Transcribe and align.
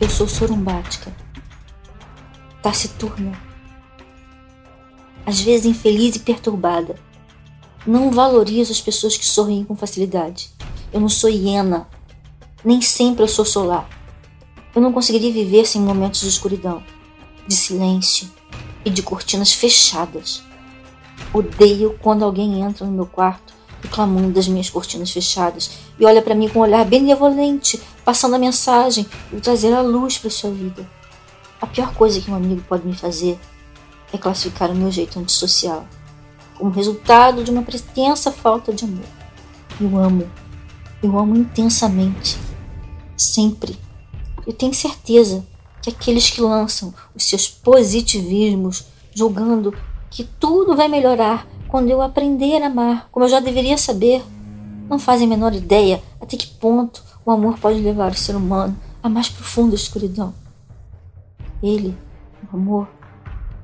Eu 0.00 0.10
sou 0.10 0.28
sorumbática, 0.28 1.14
taciturna, 2.60 3.32
às 5.24 5.40
vezes 5.40 5.66
infeliz 5.66 6.16
e 6.16 6.18
perturbada. 6.18 6.96
Não 7.86 8.10
valorizo 8.10 8.72
as 8.72 8.80
pessoas 8.80 9.16
que 9.16 9.24
sorriem 9.24 9.64
com 9.64 9.76
facilidade. 9.76 10.50
Eu 10.92 11.00
não 11.00 11.08
sou 11.08 11.30
hiena, 11.30 11.88
nem 12.64 12.80
sempre 12.80 13.22
eu 13.22 13.28
sou 13.28 13.44
solar. 13.44 13.88
Eu 14.74 14.82
não 14.82 14.92
conseguiria 14.92 15.32
viver 15.32 15.64
sem 15.64 15.80
momentos 15.80 16.20
de 16.22 16.28
escuridão, 16.28 16.82
de 17.46 17.54
silêncio 17.54 18.28
e 18.84 18.90
de 18.90 19.02
cortinas 19.02 19.52
fechadas. 19.52 20.42
Odeio 21.32 21.96
quando 22.02 22.24
alguém 22.24 22.62
entra 22.62 22.84
no 22.84 22.92
meu 22.92 23.06
quarto 23.06 23.54
reclamando 23.84 24.30
das 24.30 24.48
minhas 24.48 24.70
cortinas 24.70 25.10
fechadas 25.10 25.70
e 25.98 26.04
olha 26.04 26.22
para 26.22 26.34
mim 26.34 26.48
com 26.48 26.58
um 26.58 26.62
olhar 26.62 26.84
benevolente, 26.84 27.80
passando 28.04 28.34
a 28.34 28.38
mensagem 28.38 29.06
de 29.30 29.40
trazer 29.40 29.72
a 29.72 29.82
luz 29.82 30.18
para 30.18 30.30
sua 30.30 30.50
vida. 30.50 30.88
A 31.60 31.66
pior 31.66 31.94
coisa 31.94 32.20
que 32.20 32.30
um 32.30 32.34
amigo 32.34 32.62
pode 32.66 32.86
me 32.86 32.96
fazer 32.96 33.38
é 34.12 34.18
classificar 34.18 34.70
o 34.70 34.74
meu 34.74 34.90
jeito 34.90 35.18
antissocial 35.18 35.86
como 36.56 36.70
resultado 36.70 37.44
de 37.44 37.50
uma 37.50 37.62
pretensa 37.62 38.32
falta 38.32 38.72
de 38.72 38.84
amor. 38.84 39.04
Eu 39.80 39.98
amo, 39.98 40.30
eu 41.02 41.18
amo 41.18 41.36
intensamente, 41.36 42.38
sempre. 43.16 43.76
Eu 44.46 44.52
tenho 44.52 44.72
certeza 44.72 45.44
que 45.82 45.90
aqueles 45.90 46.30
que 46.30 46.40
lançam 46.40 46.94
os 47.14 47.24
seus 47.28 47.48
positivismos 47.48 48.84
julgando 49.12 49.74
que 50.10 50.24
tudo 50.24 50.76
vai 50.76 50.88
melhorar 50.88 51.46
quando 51.74 51.90
eu 51.90 52.00
aprender 52.00 52.62
a 52.62 52.68
amar, 52.68 53.08
como 53.10 53.24
eu 53.24 53.28
já 53.28 53.40
deveria 53.40 53.76
saber, 53.76 54.24
não 54.88 54.96
fazem 54.96 55.26
a 55.26 55.30
menor 55.30 55.52
ideia 55.52 56.00
até 56.20 56.36
que 56.36 56.46
ponto 56.46 57.02
o 57.26 57.32
amor 57.32 57.58
pode 57.58 57.80
levar 57.80 58.12
o 58.12 58.16
ser 58.16 58.36
humano 58.36 58.78
à 59.02 59.08
mais 59.08 59.28
profunda 59.28 59.74
escuridão. 59.74 60.32
Ele, 61.60 61.98
o 62.52 62.56
amor, 62.56 62.88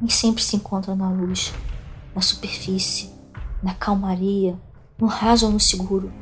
nem 0.00 0.10
sempre 0.10 0.42
se 0.42 0.56
encontra 0.56 0.92
na 0.96 1.08
luz, 1.08 1.52
na 2.12 2.20
superfície, 2.20 3.10
na 3.62 3.74
calmaria, 3.74 4.58
no 4.98 5.06
raso 5.06 5.46
ou 5.46 5.52
no 5.52 5.60
seguro. 5.60 6.12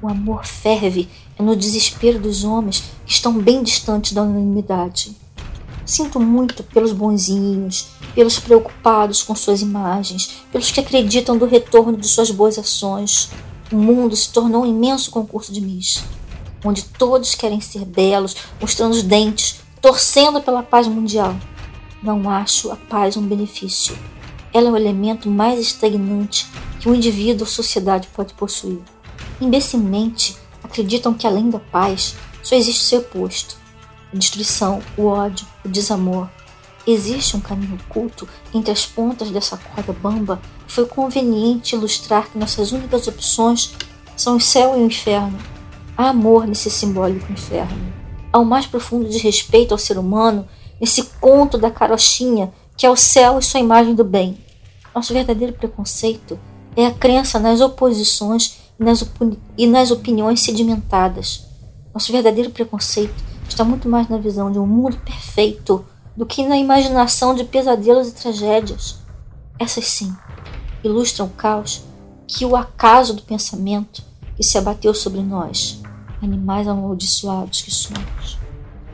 O 0.00 0.06
amor 0.06 0.46
ferve 0.46 1.08
no 1.36 1.56
desespero 1.56 2.20
dos 2.20 2.44
homens 2.44 2.84
que 3.04 3.10
estão 3.10 3.36
bem 3.36 3.64
distantes 3.64 4.12
da 4.12 4.22
unanimidade. 4.22 5.16
Sinto 5.90 6.20
muito 6.20 6.62
pelos 6.62 6.92
bonzinhos, 6.92 7.88
pelos 8.14 8.38
preocupados 8.38 9.24
com 9.24 9.34
suas 9.34 9.60
imagens, 9.60 10.44
pelos 10.52 10.70
que 10.70 10.78
acreditam 10.78 11.36
do 11.36 11.46
retorno 11.46 11.98
de 11.98 12.06
suas 12.06 12.30
boas 12.30 12.56
ações. 12.56 13.28
O 13.72 13.76
mundo 13.76 14.14
se 14.14 14.32
tornou 14.32 14.62
um 14.62 14.66
imenso 14.66 15.10
concurso 15.10 15.52
de 15.52 15.60
Miss, 15.60 16.04
onde 16.64 16.84
todos 16.84 17.34
querem 17.34 17.60
ser 17.60 17.84
belos, 17.84 18.36
mostrando 18.60 18.92
os 18.92 19.02
dentes, 19.02 19.62
torcendo 19.80 20.40
pela 20.40 20.62
paz 20.62 20.86
mundial. 20.86 21.34
Não 22.00 22.30
acho 22.30 22.70
a 22.70 22.76
paz 22.76 23.16
um 23.16 23.26
benefício. 23.26 23.98
Ela 24.54 24.68
é 24.68 24.70
o 24.70 24.76
elemento 24.76 25.28
mais 25.28 25.58
estagnante 25.58 26.46
que 26.78 26.88
um 26.88 26.94
indivíduo 26.94 27.40
ou 27.40 27.52
sociedade 27.52 28.06
pode 28.14 28.32
possuir. 28.34 28.78
Imbecilmente, 29.40 30.36
acreditam 30.62 31.12
que 31.12 31.26
além 31.26 31.50
da 31.50 31.58
paz 31.58 32.14
só 32.44 32.54
existe 32.54 32.84
seu 32.84 33.00
oposto 33.00 33.59
a 34.12 34.16
destruição, 34.16 34.80
o 34.96 35.06
ódio, 35.06 35.46
o 35.64 35.68
desamor. 35.68 36.28
Existe 36.86 37.36
um 37.36 37.40
caminho 37.40 37.78
oculto 37.88 38.28
entre 38.54 38.72
as 38.72 38.86
pontas 38.86 39.30
dessa 39.30 39.56
corda 39.56 39.92
bamba 39.92 40.40
e 40.66 40.72
foi 40.72 40.86
conveniente 40.86 41.74
ilustrar 41.74 42.30
que 42.30 42.38
nossas 42.38 42.72
únicas 42.72 43.06
opções 43.06 43.74
são 44.16 44.36
o 44.36 44.40
céu 44.40 44.76
e 44.76 44.82
o 44.82 44.86
inferno. 44.86 45.38
Há 45.96 46.08
amor 46.08 46.46
nesse 46.46 46.70
simbólico 46.70 47.30
inferno. 47.30 47.92
Há 48.32 48.38
o 48.38 48.44
mais 48.44 48.66
profundo 48.66 49.08
desrespeito 49.08 49.74
ao 49.74 49.78
ser 49.78 49.98
humano 49.98 50.48
nesse 50.80 51.04
conto 51.20 51.58
da 51.58 51.70
carochinha 51.70 52.52
que 52.76 52.86
é 52.86 52.90
o 52.90 52.96
céu 52.96 53.38
e 53.38 53.42
sua 53.42 53.60
imagem 53.60 53.94
do 53.94 54.02
bem. 54.02 54.38
Nosso 54.94 55.12
verdadeiro 55.12 55.52
preconceito 55.52 56.40
é 56.74 56.86
a 56.86 56.90
crença 56.90 57.38
nas 57.38 57.60
oposições 57.60 58.58
e 58.78 58.82
nas, 58.82 59.04
e 59.58 59.66
nas 59.66 59.90
opiniões 59.90 60.40
sedimentadas. 60.40 61.46
Nosso 61.92 62.10
verdadeiro 62.10 62.50
preconceito 62.50 63.29
está 63.52 63.64
muito 63.64 63.88
mais 63.88 64.08
na 64.08 64.18
visão 64.18 64.50
de 64.50 64.58
um 64.58 64.66
mundo 64.66 64.96
perfeito 64.98 65.84
do 66.16 66.26
que 66.26 66.46
na 66.46 66.56
imaginação 66.56 67.34
de 67.34 67.44
pesadelos 67.44 68.08
e 68.08 68.14
tragédias. 68.14 68.98
Essas 69.58 69.86
sim 69.86 70.14
ilustram 70.82 71.26
o 71.26 71.30
caos 71.30 71.82
que 72.26 72.44
o 72.44 72.56
acaso 72.56 73.14
do 73.14 73.22
pensamento 73.22 74.02
que 74.36 74.42
se 74.42 74.56
abateu 74.56 74.94
sobre 74.94 75.20
nós, 75.20 75.80
animais 76.22 76.68
amaldiçoados 76.68 77.62
que 77.62 77.70
somos. 77.70 78.38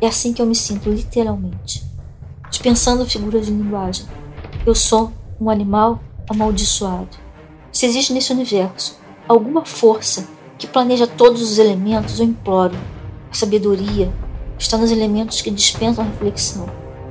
É 0.00 0.06
assim 0.06 0.32
que 0.32 0.42
eu 0.42 0.46
me 0.46 0.54
sinto 0.54 0.90
literalmente, 0.90 1.84
dispensando 2.50 3.06
figuras 3.06 3.46
de 3.46 3.52
linguagem. 3.52 4.06
Eu 4.66 4.74
sou 4.74 5.12
um 5.40 5.48
animal 5.48 6.00
amaldiçoado. 6.28 7.16
Se 7.72 7.86
existe 7.86 8.12
nesse 8.12 8.32
universo 8.32 8.98
alguma 9.28 9.64
força 9.64 10.26
que 10.58 10.66
planeja 10.66 11.06
todos 11.06 11.40
os 11.40 11.58
elementos, 11.58 12.18
eu 12.18 12.26
imploro 12.26 12.76
a 13.30 13.34
sabedoria, 13.34 14.12
está 14.60 14.76
nos 14.76 14.92
elementos 14.92 15.40
que 15.40 15.50
dispensam 15.50 16.04
reflexão. 16.04 16.66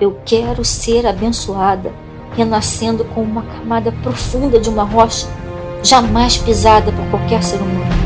Eu 0.00 0.18
quero 0.24 0.64
ser 0.64 1.06
abençoada, 1.06 1.92
renascendo 2.34 3.04
com 3.04 3.22
uma 3.22 3.42
camada 3.42 3.92
profunda 4.02 4.58
de 4.58 4.68
uma 4.68 4.82
rocha 4.82 5.28
jamais 5.82 6.38
pisada 6.38 6.90
por 6.90 7.06
qualquer 7.10 7.42
ser 7.42 7.60
humano. 7.60 8.03